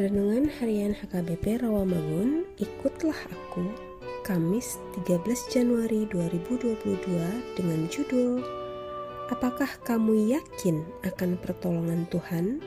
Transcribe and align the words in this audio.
Renungan 0.00 0.48
Harian 0.48 0.96
HKBP 0.96 1.60
Rawamangun, 1.60 2.48
ikutlah 2.56 3.20
aku, 3.28 3.68
Kamis 4.24 4.80
13 5.04 5.28
Januari 5.52 6.08
2022 6.08 7.04
dengan 7.52 7.84
judul 7.92 8.40
Apakah 9.28 9.68
kamu 9.84 10.32
yakin 10.32 10.80
akan 11.04 11.36
pertolongan 11.44 12.08
Tuhan? 12.08 12.64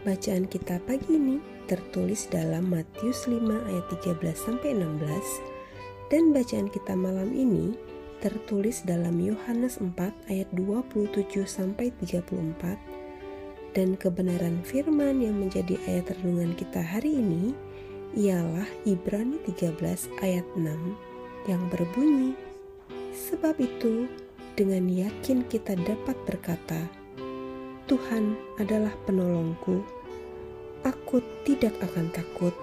Bacaan 0.00 0.48
kita 0.48 0.80
pagi 0.88 1.20
ini 1.20 1.36
tertulis 1.68 2.32
dalam 2.32 2.72
Matius 2.72 3.28
5 3.28 3.36
ayat 3.68 3.84
13 4.00 4.24
sampai 4.32 4.72
16 4.72 5.04
dan 6.08 6.32
bacaan 6.32 6.72
kita 6.72 6.96
malam 6.96 7.28
ini 7.36 7.76
tertulis 8.24 8.80
dalam 8.88 9.20
Yohanes 9.20 9.76
4 9.76 9.92
ayat 10.32 10.48
27 10.56 11.44
sampai 11.44 11.92
34 12.00 12.99
dan 13.72 13.94
kebenaran 13.94 14.62
firman 14.66 15.22
yang 15.22 15.38
menjadi 15.38 15.78
ayat 15.86 16.10
renungan 16.18 16.58
kita 16.58 16.82
hari 16.82 17.22
ini 17.22 17.54
ialah 18.18 18.66
Ibrani 18.82 19.38
13 19.46 19.78
ayat 20.22 20.46
6 20.58 20.66
yang 21.46 21.62
berbunyi 21.70 22.34
Sebab 23.10 23.58
itu 23.62 24.10
dengan 24.58 24.90
yakin 24.90 25.46
kita 25.46 25.78
dapat 25.78 26.18
berkata 26.26 26.86
Tuhan 27.86 28.38
adalah 28.58 28.94
penolongku 29.06 29.82
aku 30.86 31.18
tidak 31.42 31.74
akan 31.82 32.06
takut. 32.14 32.54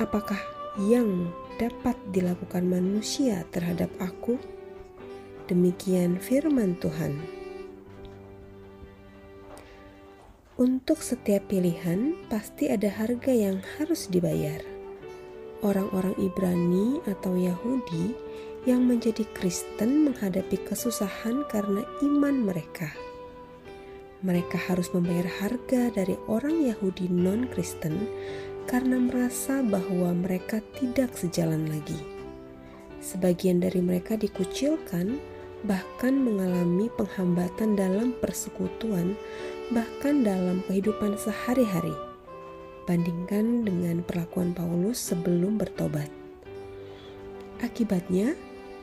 Apakah 0.00 0.40
yang 0.80 1.28
dapat 1.60 1.94
dilakukan 2.10 2.64
manusia 2.64 3.44
terhadap 3.52 3.92
aku 4.00 4.40
demikian 5.52 6.16
firman 6.16 6.80
Tuhan 6.80 7.41
Untuk 10.60 11.00
setiap 11.00 11.48
pilihan, 11.48 12.12
pasti 12.28 12.68
ada 12.68 12.92
harga 12.92 13.32
yang 13.32 13.64
harus 13.80 14.04
dibayar. 14.12 14.60
Orang-orang 15.64 16.12
Ibrani 16.20 17.00
atau 17.08 17.32
Yahudi 17.32 18.12
yang 18.68 18.84
menjadi 18.84 19.24
Kristen 19.32 20.12
menghadapi 20.12 20.60
kesusahan 20.68 21.48
karena 21.48 21.80
iman 22.04 22.52
mereka. 22.52 22.92
Mereka 24.20 24.60
harus 24.68 24.92
membayar 24.92 25.24
harga 25.40 25.88
dari 25.88 26.20
orang 26.28 26.68
Yahudi 26.68 27.08
non-Kristen 27.08 27.96
karena 28.68 29.00
merasa 29.00 29.64
bahwa 29.64 30.12
mereka 30.12 30.60
tidak 30.76 31.16
sejalan 31.16 31.64
lagi. 31.64 31.96
Sebagian 33.00 33.64
dari 33.64 33.80
mereka 33.80 34.20
dikucilkan, 34.20 35.16
bahkan 35.64 36.12
mengalami 36.12 36.92
penghambatan 36.92 37.72
dalam 37.74 38.14
persekutuan 38.20 39.16
bahkan 39.72 40.20
dalam 40.20 40.60
kehidupan 40.68 41.16
sehari-hari. 41.16 41.96
Bandingkan 42.84 43.64
dengan 43.64 44.04
perlakuan 44.04 44.52
Paulus 44.52 45.00
sebelum 45.00 45.56
bertobat. 45.56 46.12
Akibatnya, 47.64 48.36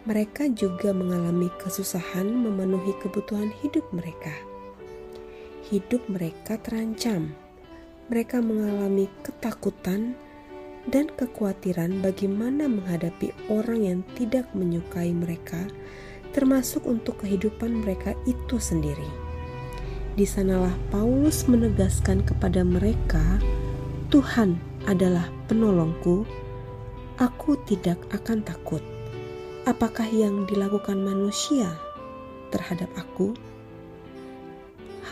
mereka 0.10 0.50
juga 0.50 0.90
mengalami 0.90 1.52
kesusahan 1.62 2.26
memenuhi 2.26 2.98
kebutuhan 2.98 3.54
hidup 3.62 3.86
mereka. 3.94 4.34
Hidup 5.70 6.02
mereka 6.10 6.58
terancam. 6.58 7.38
Mereka 8.10 8.42
mengalami 8.42 9.06
ketakutan 9.22 10.18
dan 10.90 11.14
kekhawatiran 11.14 12.02
bagaimana 12.02 12.66
menghadapi 12.66 13.30
orang 13.54 13.86
yang 13.86 14.00
tidak 14.18 14.50
menyukai 14.58 15.14
mereka, 15.14 15.70
termasuk 16.34 16.90
untuk 16.90 17.22
kehidupan 17.22 17.86
mereka 17.86 18.18
itu 18.26 18.58
sendiri. 18.58 19.29
Di 20.18 20.26
sanalah 20.26 20.74
Paulus 20.90 21.46
menegaskan 21.46 22.26
kepada 22.26 22.66
mereka, 22.66 23.38
"Tuhan 24.10 24.58
adalah 24.90 25.30
penolongku, 25.46 26.26
aku 27.22 27.54
tidak 27.70 28.02
akan 28.10 28.42
takut. 28.42 28.82
Apakah 29.70 30.10
yang 30.10 30.50
dilakukan 30.50 30.98
manusia 30.98 31.70
terhadap 32.50 32.90
aku?" 32.98 33.38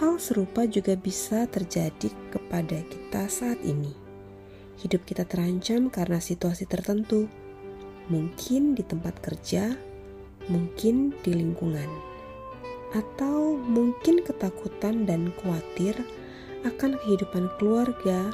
Hal 0.02 0.22
serupa 0.22 0.66
juga 0.66 0.94
bisa 0.94 1.50
terjadi 1.50 2.10
kepada 2.34 2.82
kita 2.86 3.30
saat 3.30 3.58
ini. 3.66 3.94
Hidup 4.78 5.06
kita 5.10 5.26
terancam 5.26 5.90
karena 5.90 6.22
situasi 6.22 6.70
tertentu, 6.70 7.26
mungkin 8.10 8.78
di 8.78 8.86
tempat 8.86 9.18
kerja, 9.22 9.74
mungkin 10.54 11.18
di 11.26 11.34
lingkungan 11.34 12.07
atau 12.96 13.60
mungkin 13.60 14.24
ketakutan 14.24 15.04
dan 15.04 15.36
khawatir 15.42 15.96
akan 16.64 16.96
kehidupan 17.04 17.52
keluarga, 17.60 18.32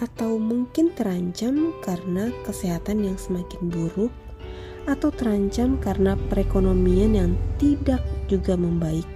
atau 0.00 0.40
mungkin 0.40 0.92
terancam 0.96 1.76
karena 1.84 2.32
kesehatan 2.48 3.04
yang 3.04 3.20
semakin 3.20 3.68
buruk, 3.68 4.12
atau 4.88 5.12
terancam 5.12 5.76
karena 5.76 6.16
perekonomian 6.32 7.12
yang 7.12 7.32
tidak 7.60 8.00
juga 8.26 8.56
membaik, 8.56 9.06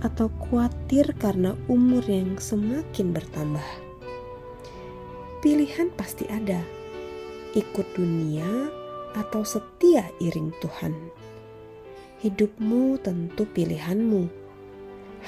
atau 0.00 0.32
khawatir 0.48 1.12
karena 1.20 1.52
umur 1.68 2.02
yang 2.08 2.40
semakin 2.40 3.12
bertambah. 3.12 3.68
Pilihan 5.44 5.92
pasti 5.94 6.24
ada: 6.32 6.64
ikut 7.52 7.86
dunia 7.92 8.72
atau 9.12 9.44
setia 9.44 10.08
iring 10.24 10.48
Tuhan 10.64 10.96
hidupmu 12.22 13.02
tentu 13.02 13.42
pilihanmu. 13.50 14.30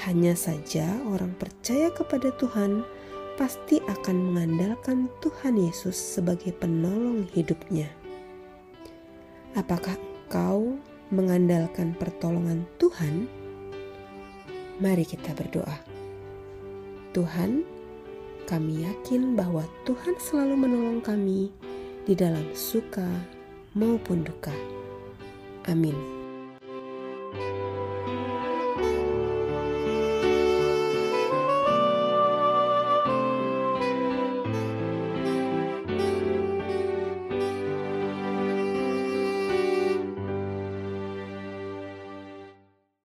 Hanya 0.07 0.31
saja 0.31 0.95
orang 1.11 1.35
percaya 1.35 1.91
kepada 1.91 2.31
Tuhan 2.39 2.87
pasti 3.35 3.83
akan 3.83 4.31
mengandalkan 4.31 5.11
Tuhan 5.19 5.59
Yesus 5.59 5.99
sebagai 5.99 6.55
penolong 6.55 7.27
hidupnya. 7.35 7.91
Apakah 9.59 9.99
engkau 9.99 10.79
mengandalkan 11.11 11.91
pertolongan 11.99 12.63
Tuhan? 12.79 13.27
Mari 14.79 15.03
kita 15.03 15.35
berdoa. 15.35 15.75
Tuhan, 17.11 17.63
kami 18.47 18.87
yakin 18.87 19.35
bahwa 19.35 19.67
Tuhan 19.83 20.15
selalu 20.19 20.55
menolong 20.67 20.99
kami 21.03 21.51
di 22.07 22.15
dalam 22.15 22.43
suka 22.55 23.07
maupun 23.75 24.23
duka. 24.27 24.55
Amin. 25.67 26.14